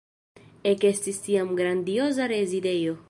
Ekestis 0.71 1.19
tiam 1.27 1.51
grandioza 1.61 2.31
rezidejo. 2.33 2.97